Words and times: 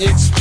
It's 0.00 0.37